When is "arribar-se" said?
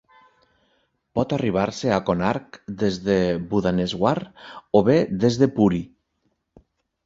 1.37-1.91